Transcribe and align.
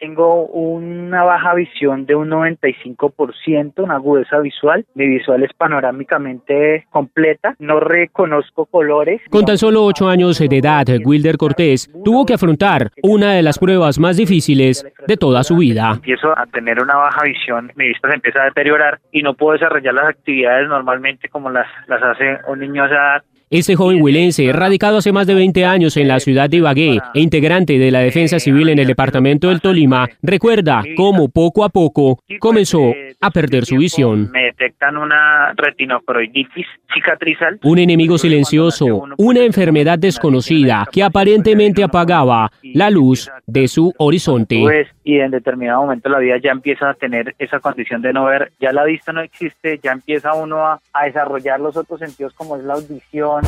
tengo 0.00 0.46
una 0.46 1.22
baja 1.24 1.54
visión 1.54 2.06
de 2.06 2.14
un 2.14 2.30
95%, 2.30 3.84
una 3.84 3.94
agudeza 3.94 4.38
visual. 4.38 4.86
Mi 4.94 5.06
visual 5.06 5.42
es 5.42 5.52
panorámicamente 5.52 6.86
completa. 6.90 7.54
No 7.58 7.80
reconozco 7.80 8.66
colores. 8.66 9.20
Con 9.30 9.44
tan 9.44 9.58
solo 9.58 9.84
ocho 9.84 10.08
años 10.08 10.38
de 10.38 10.56
edad, 10.56 10.86
Wilder 11.04 11.36
Cortés 11.36 11.90
tuvo 12.04 12.24
que 12.24 12.34
afrontar 12.34 12.90
una 13.02 13.34
de 13.34 13.42
las 13.42 13.58
pruebas 13.58 13.98
más 13.98 14.16
difíciles 14.16 14.86
de 15.06 15.16
toda 15.16 15.44
su 15.44 15.56
vida. 15.56 15.92
Empiezo 15.94 16.36
a 16.36 16.46
tener 16.46 16.82
una 16.82 16.96
baja 16.96 17.22
visión, 17.24 17.70
mi 17.76 17.88
vista 17.88 18.08
se 18.08 18.14
empieza 18.14 18.42
a 18.42 18.44
deteriorar 18.46 19.00
y 19.12 19.22
no 19.22 19.34
puedo 19.34 19.52
desarrollar 19.52 19.94
las 19.94 20.08
actividades 20.08 20.68
normalmente 20.68 21.28
como 21.28 21.50
las, 21.50 21.66
las 21.86 22.02
hace 22.02 22.38
un 22.48 22.60
niño 22.60 22.84
a 22.84 22.86
esa 22.86 22.94
edad. 22.94 23.22
Este 23.52 23.74
joven 23.74 24.00
huilense, 24.00 24.52
radicado 24.52 24.98
hace 24.98 25.10
más 25.10 25.26
de 25.26 25.34
20 25.34 25.64
años 25.64 25.96
en 25.96 26.06
la 26.06 26.20
ciudad 26.20 26.48
de 26.48 26.58
Ibagué 26.58 27.00
e 27.14 27.20
integrante 27.20 27.80
de 27.80 27.90
la 27.90 27.98
Defensa 27.98 28.38
Civil 28.38 28.68
en 28.68 28.78
el 28.78 28.86
departamento 28.86 29.48
del 29.48 29.60
Tolima, 29.60 30.08
recuerda 30.22 30.84
cómo 30.96 31.28
poco 31.30 31.64
a 31.64 31.68
poco 31.68 32.20
comenzó 32.38 32.92
a 33.20 33.30
perder 33.32 33.64
su 33.64 33.76
visión. 33.76 34.30
Me 34.30 34.44
detectan 34.44 34.96
una 34.96 35.52
retinocoroiditis 35.56 36.64
cicatrizal. 36.94 37.58
Un 37.64 37.80
enemigo 37.80 38.18
silencioso, 38.18 39.02
una 39.18 39.40
enfermedad 39.40 39.98
desconocida 39.98 40.86
que 40.92 41.02
aparentemente 41.02 41.82
apagaba 41.82 42.52
la 42.62 42.88
luz 42.88 43.32
de 43.48 43.66
su 43.66 43.92
horizonte. 43.98 44.86
Y 45.10 45.18
en 45.18 45.32
determinado 45.32 45.80
momento 45.80 46.08
la 46.08 46.20
vida 46.20 46.36
ya 46.40 46.52
empieza 46.52 46.88
a 46.88 46.94
tener 46.94 47.34
esa 47.40 47.58
condición 47.58 48.00
de 48.00 48.12
no 48.12 48.26
ver, 48.26 48.52
ya 48.60 48.72
la 48.72 48.84
vista 48.84 49.12
no 49.12 49.20
existe, 49.20 49.80
ya 49.82 49.90
empieza 49.90 50.34
uno 50.34 50.64
a, 50.64 50.80
a 50.92 51.04
desarrollar 51.06 51.58
los 51.58 51.76
otros 51.76 51.98
sentidos 51.98 52.32
como 52.34 52.56
es 52.56 52.62
la 52.62 52.74
audición. 52.74 53.42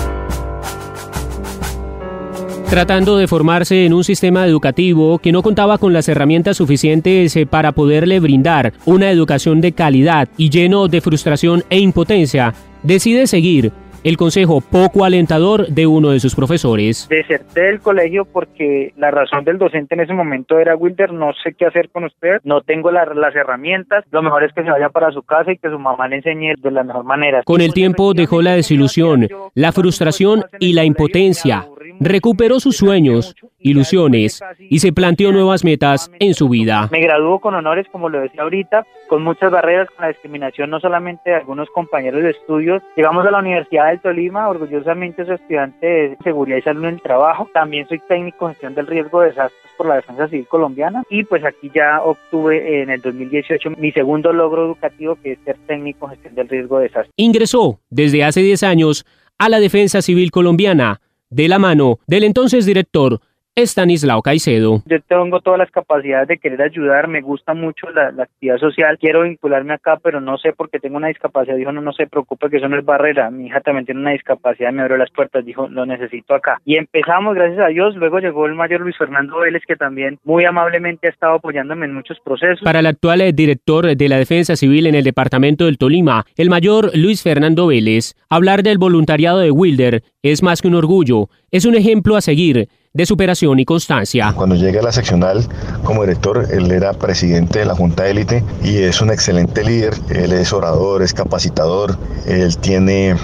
Tratando 2.68 3.16
de 3.16 3.28
formarse 3.28 3.86
en 3.86 3.92
un 3.92 4.02
sistema 4.02 4.44
educativo 4.44 5.20
que 5.20 5.30
no 5.30 5.42
contaba 5.42 5.78
con 5.78 5.92
las 5.92 6.08
herramientas 6.08 6.56
suficientes 6.56 7.36
eh, 7.36 7.46
para 7.46 7.70
poderle 7.70 8.18
brindar 8.18 8.72
una 8.84 9.08
educación 9.12 9.60
de 9.60 9.70
calidad 9.70 10.28
y 10.36 10.50
lleno 10.50 10.88
de 10.88 11.00
frustración 11.00 11.62
e 11.70 11.78
impotencia, 11.78 12.54
decide 12.82 13.28
seguir 13.28 13.70
el 14.04 14.16
consejo 14.16 14.60
poco 14.60 15.04
alentador 15.04 15.68
de 15.68 15.86
uno 15.86 16.10
de 16.10 16.20
sus 16.20 16.34
profesores. 16.34 17.06
Deserté 17.08 17.62
del 17.62 17.80
colegio 17.80 18.24
porque 18.24 18.92
la 18.96 19.10
razón 19.10 19.44
del 19.44 19.58
docente 19.58 19.94
en 19.94 20.00
ese 20.00 20.12
momento 20.12 20.58
era 20.58 20.76
Wilder, 20.76 21.12
no 21.12 21.32
sé 21.42 21.54
qué 21.54 21.66
hacer 21.66 21.90
con 21.90 22.04
usted, 22.04 22.40
no 22.44 22.62
tengo 22.62 22.90
las 22.90 23.34
herramientas, 23.34 24.04
lo 24.10 24.22
mejor 24.22 24.44
es 24.44 24.52
que 24.52 24.62
se 24.62 24.70
vaya 24.70 24.88
para 24.88 25.10
su 25.12 25.22
casa 25.22 25.52
y 25.52 25.58
que 25.58 25.70
su 25.70 25.78
mamá 25.78 26.08
le 26.08 26.16
enseñe 26.16 26.54
de 26.58 26.70
la 26.70 26.82
mejor 26.82 27.04
manera. 27.04 27.42
Con 27.44 27.60
el 27.60 27.72
tiempo 27.72 28.14
dejó 28.14 28.42
la 28.42 28.54
desilusión, 28.54 29.28
la 29.54 29.72
frustración 29.72 30.44
y 30.58 30.72
la 30.72 30.84
impotencia 30.84 31.66
recuperó 32.04 32.60
sus 32.60 32.76
sueños, 32.76 33.34
ilusiones 33.58 34.42
y 34.58 34.78
se 34.78 34.92
planteó 34.92 35.32
nuevas 35.32 35.64
metas 35.64 36.10
en 36.18 36.34
su 36.34 36.48
vida. 36.48 36.88
Me 36.90 37.00
graduó 37.00 37.40
con 37.40 37.54
honores, 37.54 37.86
como 37.90 38.08
lo 38.08 38.20
decía 38.20 38.42
ahorita, 38.42 38.86
con 39.08 39.22
muchas 39.22 39.50
barreras, 39.50 39.88
con 39.90 40.02
la 40.02 40.08
discriminación 40.08 40.70
no 40.70 40.80
solamente 40.80 41.30
de 41.30 41.36
algunos 41.36 41.68
compañeros 41.70 42.22
de 42.22 42.30
estudios. 42.30 42.82
Llegamos 42.96 43.26
a 43.26 43.30
la 43.30 43.38
Universidad 43.38 43.88
del 43.88 44.00
Tolima, 44.00 44.48
orgullosamente 44.48 45.24
soy 45.24 45.36
estudiante 45.36 45.86
de 45.86 46.18
seguridad 46.22 46.58
y 46.58 46.62
salud 46.62 46.84
en 46.84 46.94
el 46.94 47.02
trabajo. 47.02 47.48
También 47.52 47.86
soy 47.88 48.00
técnico 48.08 48.46
en 48.46 48.52
gestión 48.52 48.74
del 48.74 48.86
riesgo 48.86 49.20
de 49.20 49.28
desastres 49.28 49.62
por 49.76 49.86
la 49.86 49.96
Defensa 49.96 50.28
Civil 50.28 50.46
Colombiana 50.46 51.02
y 51.10 51.24
pues 51.24 51.44
aquí 51.44 51.70
ya 51.74 52.02
obtuve 52.02 52.82
en 52.82 52.90
el 52.90 53.00
2018 53.00 53.70
mi 53.78 53.92
segundo 53.92 54.32
logro 54.32 54.66
educativo 54.66 55.16
que 55.22 55.32
es 55.32 55.38
ser 55.44 55.56
técnico 55.66 56.06
en 56.06 56.12
gestión 56.12 56.34
del 56.34 56.48
riesgo 56.48 56.78
de 56.78 56.84
desastres. 56.84 57.12
Ingresó 57.16 57.80
desde 57.90 58.24
hace 58.24 58.42
10 58.42 58.62
años 58.62 59.06
a 59.38 59.48
la 59.48 59.60
Defensa 59.60 60.02
Civil 60.02 60.30
Colombiana 60.30 61.00
de 61.32 61.48
la 61.48 61.58
mano 61.58 61.98
del 62.06 62.24
entonces 62.24 62.66
director 62.66 63.20
Estanislao 63.54 64.22
Caicedo. 64.22 64.82
Yo 64.86 64.98
tengo 65.02 65.40
todas 65.40 65.58
las 65.58 65.70
capacidades 65.70 66.26
de 66.26 66.38
querer 66.38 66.62
ayudar, 66.62 67.06
me 67.06 67.20
gusta 67.20 67.52
mucho 67.52 67.90
la, 67.90 68.08
actividad 68.22 68.56
social, 68.56 68.96
quiero 68.98 69.24
vincularme 69.24 69.74
acá, 69.74 69.98
pero 70.02 70.22
no 70.22 70.38
sé 70.38 70.54
porque 70.56 70.78
tengo 70.78 70.96
una 70.96 71.08
discapacidad. 71.08 71.56
Dijo, 71.56 71.70
no, 71.70 71.82
no 71.82 71.92
se 71.92 72.06
preocupe 72.06 72.48
que 72.48 72.56
eso 72.56 72.68
no 72.68 72.78
es 72.78 72.84
barrera. 72.84 73.30
Mi 73.30 73.48
hija 73.48 73.60
también 73.60 73.84
tiene 73.84 74.00
una 74.00 74.12
discapacidad, 74.12 74.72
me 74.72 74.80
abrió 74.80 74.96
las 74.96 75.10
puertas, 75.10 75.44
dijo, 75.44 75.68
lo 75.68 75.84
necesito 75.84 76.34
acá. 76.34 76.62
Y 76.64 76.76
empezamos, 76.76 77.34
gracias 77.34 77.60
a 77.60 77.68
Dios. 77.68 77.94
Luego 77.96 78.20
llegó 78.20 78.46
el 78.46 78.54
mayor 78.54 78.80
Luis 78.80 78.96
Fernando 78.96 79.40
Vélez, 79.40 79.62
que 79.68 79.76
también 79.76 80.18
muy 80.24 80.46
amablemente 80.46 81.08
ha 81.08 81.10
estado 81.10 81.34
apoyándome 81.34 81.84
en 81.84 81.92
muchos 81.92 82.18
procesos. 82.20 82.62
Para 82.62 82.80
el 82.80 82.86
actual 82.86 83.20
eh, 83.20 83.34
director 83.34 83.94
de 83.94 84.08
la 84.08 84.16
Defensa 84.16 84.56
Civil 84.56 84.86
en 84.86 84.94
el 84.94 85.04
departamento 85.04 85.66
del 85.66 85.76
Tolima, 85.76 86.24
el 86.38 86.48
mayor 86.48 86.96
Luis 86.96 87.22
Fernando 87.22 87.66
Vélez, 87.66 88.14
hablar 88.30 88.62
del 88.62 88.78
voluntariado 88.78 89.40
de 89.40 89.50
Wilder 89.50 90.02
es 90.22 90.42
más 90.42 90.62
que 90.62 90.68
un 90.68 90.74
orgullo, 90.74 91.28
es 91.50 91.66
un 91.66 91.74
ejemplo 91.74 92.16
a 92.16 92.22
seguir 92.22 92.68
de 92.94 93.06
superación 93.06 93.58
y 93.58 93.64
constancia. 93.64 94.32
Cuando 94.36 94.54
llegué 94.54 94.80
a 94.80 94.82
la 94.82 94.92
seccional 94.92 95.46
como 95.82 96.02
director, 96.02 96.46
él 96.50 96.70
era 96.70 96.92
presidente 96.92 97.60
de 97.60 97.64
la 97.64 97.74
Junta 97.74 98.06
Élite 98.06 98.44
y 98.62 98.76
es 98.78 99.00
un 99.00 99.10
excelente 99.10 99.64
líder. 99.64 99.94
Él 100.10 100.32
es 100.32 100.52
orador, 100.52 101.02
es 101.02 101.14
capacitador, 101.14 101.96
él 102.26 102.56
tiene 102.58 103.16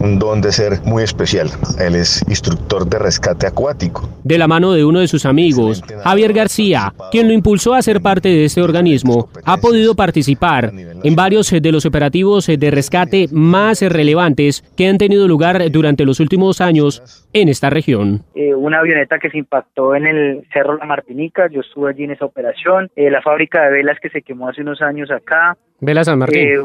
un 0.00 0.18
don 0.18 0.40
de 0.40 0.52
ser 0.52 0.80
muy 0.84 1.02
especial. 1.02 1.48
Él 1.78 1.94
es 1.94 2.22
instructor 2.28 2.86
de 2.86 2.98
rescate 2.98 3.46
acuático. 3.46 4.08
De 4.24 4.38
la 4.38 4.48
mano 4.48 4.72
de 4.72 4.84
uno 4.84 5.00
de 5.00 5.08
sus 5.08 5.26
amigos, 5.26 5.82
Javier 6.04 6.32
García, 6.32 6.92
quien 7.10 7.28
lo 7.28 7.34
impulsó 7.34 7.74
a 7.74 7.82
ser 7.82 8.00
parte 8.00 8.28
de 8.28 8.44
este 8.44 8.62
organismo, 8.62 9.28
ha 9.44 9.56
podido 9.58 9.94
participar 9.94 10.72
en 11.02 11.16
varios 11.16 11.50
de 11.50 11.72
los 11.72 11.86
operativos 11.86 12.46
de 12.46 12.70
rescate 12.70 13.26
más 13.32 13.82
relevantes 13.82 14.62
que 14.76 14.88
han 14.88 14.98
tenido 14.98 15.28
lugar 15.28 15.70
durante 15.70 16.04
los 16.04 16.20
últimos 16.20 16.60
años 16.60 17.26
en 17.32 17.48
esta 17.48 17.70
región. 17.70 18.22
Eh, 18.34 18.54
una 18.54 18.80
avioneta 18.80 19.18
que 19.18 19.30
se 19.30 19.38
impactó 19.38 19.94
en 19.94 20.06
el 20.06 20.46
Cerro 20.52 20.76
La 20.76 20.86
Martinica, 20.86 21.48
yo 21.50 21.60
estuve 21.60 21.90
allí 21.90 22.04
en 22.04 22.12
esa 22.12 22.24
operación, 22.24 22.90
eh, 22.96 23.10
la 23.10 23.22
fábrica 23.22 23.62
de 23.62 23.72
velas 23.72 23.98
que 24.00 24.10
se 24.10 24.22
quemó 24.22 24.48
hace 24.48 24.62
unos 24.62 24.82
años 24.82 25.10
acá. 25.10 25.56
Vela 25.80 26.04
San 26.04 26.18
Martín. 26.18 26.40
Eh, 26.40 26.58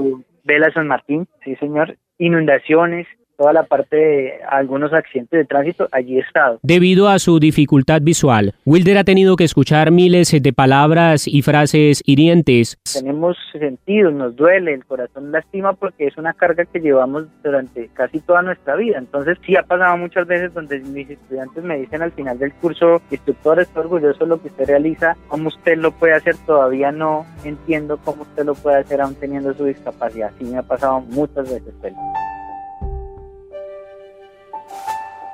Vela 0.44 0.72
San 0.74 0.88
Martín, 0.88 1.28
sí 1.44 1.56
señor. 1.58 1.98
Inundaciones, 2.18 3.08
toda 3.42 3.54
la 3.54 3.64
parte 3.64 3.96
de 3.96 4.34
algunos 4.48 4.94
accidentes 4.94 5.40
de 5.40 5.46
tránsito, 5.46 5.88
allí 5.92 6.18
he 6.18 6.20
estado. 6.20 6.60
Debido 6.62 7.10
a 7.10 7.18
su 7.18 7.40
dificultad 7.40 8.00
visual, 8.04 8.54
Wilder 8.68 9.00
ha 9.00 9.04
tenido 9.04 9.36
que 9.36 9.46
escuchar 9.46 9.90
miles 9.90 10.32
de 10.40 10.54
palabras 10.54 11.28
y 11.28 11.42
frases 11.42 12.04
hirientes. 12.06 12.78
Tenemos 12.94 13.38
sentidos, 13.52 14.14
nos 14.14 14.36
duele, 14.36 14.76
el 14.76 14.86
corazón 14.86 15.32
lastima 15.32 15.74
porque 15.74 16.06
es 16.06 16.18
una 16.18 16.34
carga 16.34 16.66
que 16.66 16.82
llevamos 16.82 17.24
durante 17.44 17.90
casi 17.94 18.20
toda 18.20 18.44
nuestra 18.44 18.76
vida. 18.76 19.00
Entonces 19.00 19.40
sí 19.44 19.56
ha 19.56 19.64
pasado 19.64 19.98
muchas 19.98 20.28
veces 20.28 20.54
donde 20.54 20.80
mis 20.80 21.10
estudiantes 21.10 21.64
me 21.64 21.80
dicen 21.80 22.04
al 22.04 22.12
final 22.12 22.38
del 22.38 22.54
curso, 22.54 23.02
instructor, 23.10 23.60
estoy 23.60 23.86
orgulloso 23.86 24.20
de 24.20 24.28
lo 24.28 24.40
que 24.40 24.50
usted 24.50 24.68
realiza, 24.68 25.18
cómo 25.28 25.48
usted 25.48 25.80
lo 25.80 25.92
puede 25.94 26.14
hacer, 26.14 26.36
todavía 26.46 26.92
no 26.92 27.26
entiendo 27.44 27.98
cómo 28.06 28.22
usted 28.22 28.46
lo 28.46 28.54
puede 28.54 28.78
hacer 28.78 29.02
aún 29.02 29.16
teniendo 29.16 29.52
su 29.56 29.66
discapacidad. 29.66 30.30
Sí 30.38 30.46
me 30.46 30.60
ha 30.60 30.64
pasado 30.64 31.02
muchas 31.02 31.52
veces. 31.52 31.74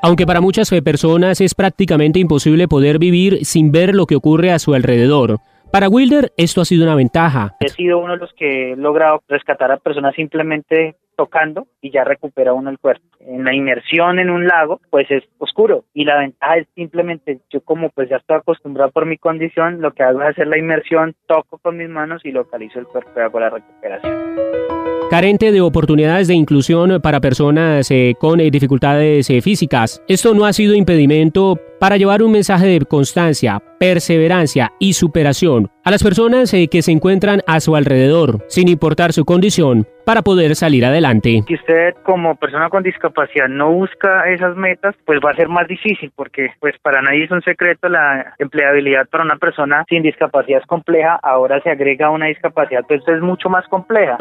Aunque 0.08 0.26
para 0.26 0.40
muchas 0.40 0.70
personas 0.86 1.42
es 1.42 1.54
prácticamente 1.54 2.18
imposible 2.18 2.70
poder 2.70 2.98
vivir 2.98 3.44
sin 3.44 3.74
ver 3.74 3.94
lo 3.94 4.06
que 4.06 4.16
ocurre 4.16 4.54
a 4.54 4.58
su 4.58 4.74
alrededor, 4.74 5.40
para 5.70 5.90
Wilder 5.90 6.32
esto 6.38 6.62
ha 6.62 6.66
sido 6.66 6.86
una 6.86 6.96
ventaja. 6.96 7.58
He 7.60 7.68
sido 7.68 8.00
uno 8.00 8.14
de 8.14 8.20
los 8.20 8.32
que 8.32 8.72
he 8.72 8.76
logrado 8.78 9.22
rescatar 9.28 9.70
a 9.70 9.76
personas 9.76 10.16
simplemente 10.16 10.96
tocando 11.18 11.68
y 11.82 11.92
ya 11.92 12.06
recupera 12.06 12.54
uno 12.54 12.70
el 12.70 12.80
cuerpo. 12.80 13.06
En 13.20 13.44
la 13.44 13.54
inmersión 13.54 14.20
en 14.20 14.30
un 14.30 14.48
lago, 14.48 14.80
pues 14.90 15.12
es 15.12 15.26
oscuro 15.40 15.84
y 15.94 16.06
la 16.06 16.18
ventaja 16.20 16.56
es 16.56 16.68
simplemente 16.74 17.42
yo 17.50 17.60
como 17.60 17.90
pues 17.90 18.08
ya 18.08 18.16
estoy 18.16 18.38
acostumbrado 18.38 18.92
por 18.92 19.06
mi 19.06 19.18
condición, 19.18 19.82
lo 19.82 19.92
que 19.92 20.04
hago 20.04 20.22
es 20.22 20.30
hacer 20.30 20.48
la 20.48 20.58
inmersión, 20.58 21.16
toco 21.28 21.58
con 21.58 21.76
mis 21.76 21.90
manos 21.90 22.22
y 22.24 22.32
localizo 22.32 22.80
el 22.80 22.86
cuerpo 22.86 23.12
y 23.18 23.20
hago 23.20 23.42
la 23.42 23.50
recuperación 23.50 24.67
carente 25.10 25.54
de 25.54 25.62
oportunidades 25.62 26.28
de 26.28 26.34
inclusión 26.34 27.00
para 27.02 27.22
personas 27.22 27.90
eh, 27.92 28.16
con 28.20 28.42
eh, 28.42 28.52
dificultades 28.52 29.30
eh, 29.30 29.42
físicas. 29.42 30.04
Esto 30.08 30.34
no 30.34 30.46
ha 30.46 30.54
sido 30.54 30.76
impedimento 30.76 31.58
para 31.80 31.96
llevar 31.96 32.24
un 32.24 32.32
mensaje 32.32 32.66
de 32.66 32.80
constancia, 32.86 33.62
perseverancia 33.80 34.72
y 34.80 34.94
superación 34.94 35.70
a 35.86 35.92
las 35.92 36.04
personas 36.04 36.52
que 36.52 36.82
se 36.82 36.92
encuentran 36.92 37.42
a 37.46 37.60
su 37.60 37.76
alrededor, 37.76 38.44
sin 38.48 38.68
importar 38.68 39.14
su 39.14 39.24
condición, 39.26 39.86
para 40.04 40.24
poder 40.24 40.56
salir 40.56 40.84
adelante. 40.86 41.44
Si 41.48 41.54
usted 41.54 41.94
como 42.04 42.36
persona 42.36 42.70
con 42.70 42.82
discapacidad 42.82 43.48
no 43.48 43.72
busca 43.72 44.28
esas 44.30 44.56
metas, 44.56 44.96
pues 45.06 45.20
va 45.24 45.32
a 45.32 45.36
ser 45.36 45.50
más 45.50 45.68
difícil 45.68 46.12
porque 46.16 46.50
pues 46.60 46.76
para 46.82 47.02
nadie 47.04 47.26
es 47.26 47.32
un 47.32 47.44
secreto 47.44 47.88
la 47.90 48.34
empleabilidad 48.40 49.08
para 49.08 49.24
una 49.24 49.38
persona 49.38 49.86
sin 49.88 50.02
discapacidad 50.02 50.62
es 50.62 50.66
compleja, 50.66 51.20
ahora 51.22 51.62
se 51.62 51.70
agrega 51.70 52.10
una 52.10 52.26
discapacidad, 52.26 52.84
pues 52.88 53.08
es 53.08 53.22
mucho 53.22 53.50
más 53.50 53.68
compleja. 53.68 54.18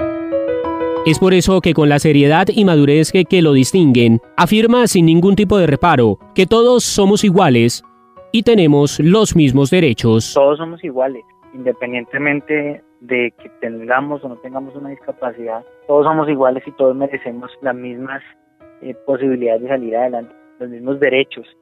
Es 1.07 1.21
por 1.21 1.35
eso 1.35 1.61
que 1.61 1.73
con 1.73 1.89
la 1.89 2.01
seriedad 2.01 2.47
y 2.53 2.65
madurez 2.65 3.13
que, 3.13 3.25
que 3.27 3.41
lo 3.41 3.53
distinguen, 3.53 4.19
afirma 4.37 4.89
sin 4.89 5.07
ningún 5.07 5.37
tipo 5.37 5.57
de 5.57 5.69
reparo 5.69 6.19
que 6.35 6.47
todos 6.47 6.83
somos 6.83 7.23
iguales 7.23 7.85
y 8.33 8.43
tenemos 8.43 8.99
los 8.99 9.37
mismos 9.37 9.71
derechos. 9.71 10.35
Todos 10.35 10.59
somos 10.59 10.83
iguales, 10.83 11.23
independientemente 11.55 12.83
de 12.99 13.33
que 13.41 13.49
tengamos 13.61 14.25
o 14.25 14.31
no 14.31 14.37
tengamos 14.39 14.75
una 14.75 14.89
discapacidad, 14.89 15.65
todos 15.87 16.05
somos 16.05 16.29
iguales 16.29 16.65
y 16.67 16.73
todos 16.73 16.97
merecemos 16.97 17.53
las 17.63 17.77
mismas 17.77 18.21
eh, 18.83 18.93
posibilidades 19.07 19.63
de 19.63 19.69
salir 19.69 19.97
adelante, 19.97 20.35
los 20.59 20.71
mismos 20.71 20.99
derechos. 20.99 21.47